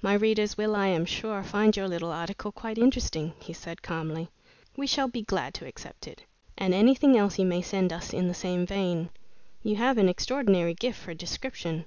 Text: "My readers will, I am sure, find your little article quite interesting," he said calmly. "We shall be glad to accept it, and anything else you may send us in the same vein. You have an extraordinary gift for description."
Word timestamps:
"My 0.00 0.14
readers 0.14 0.56
will, 0.56 0.76
I 0.76 0.86
am 0.86 1.04
sure, 1.04 1.42
find 1.42 1.76
your 1.76 1.88
little 1.88 2.12
article 2.12 2.52
quite 2.52 2.78
interesting," 2.78 3.32
he 3.40 3.52
said 3.52 3.82
calmly. 3.82 4.28
"We 4.76 4.86
shall 4.86 5.08
be 5.08 5.22
glad 5.22 5.54
to 5.54 5.66
accept 5.66 6.06
it, 6.06 6.22
and 6.56 6.72
anything 6.72 7.18
else 7.18 7.36
you 7.36 7.46
may 7.46 7.62
send 7.62 7.92
us 7.92 8.12
in 8.12 8.28
the 8.28 8.32
same 8.32 8.64
vein. 8.64 9.10
You 9.64 9.74
have 9.74 9.98
an 9.98 10.08
extraordinary 10.08 10.74
gift 10.74 11.00
for 11.00 11.14
description." 11.14 11.86